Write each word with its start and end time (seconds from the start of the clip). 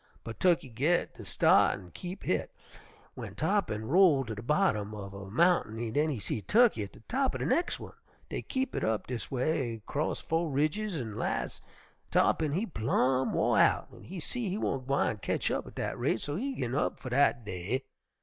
But 0.23 0.39
Tukkey 0.39 0.73
git 0.73 1.13
de 1.13 1.25
start 1.25 1.79
an' 1.79 1.91
keep 1.93 2.23
hit. 2.23 2.51
W'en 3.15 3.35
Tarr'pin 3.35 3.87
roll 3.87 4.25
to 4.25 4.33
de 4.33 4.41
bottom 4.41 4.93
uv 4.93 5.13
a 5.13 5.29
mountain 5.29 5.91
den 5.93 6.09
he'd 6.09 6.21
see 6.21 6.41
Tukkey 6.41 6.81
at 6.85 6.93
de 6.93 7.01
top 7.01 7.35
er 7.35 7.37
de 7.37 7.45
nex' 7.45 7.79
one. 7.79 7.93
Dey 8.27 8.41
kep' 8.41 8.73
hit 8.73 8.83
up 8.83 9.05
dis 9.05 9.27
a 9.31 9.35
way 9.35 9.81
'cross 9.85 10.19
fo' 10.19 10.45
ridges, 10.47 10.99
an' 10.99 11.17
las' 11.17 11.61
Tarr'pin 12.11 12.53
he 12.55 12.65
plumb 12.65 13.31
wo' 13.33 13.53
out 13.53 13.89
an' 13.93 14.05
he 14.05 14.19
see 14.19 14.49
he 14.49 14.57
wan't 14.57 14.87
gwine 14.87 15.17
ketch 15.19 15.51
up 15.51 15.67
at 15.67 15.75
dat 15.75 15.99
rate, 15.99 16.21
so 16.21 16.35
he 16.35 16.55
gin 16.55 16.73
up 16.73 16.99
fer 16.99 17.09
dat 17.09 17.45
day. 17.45 17.83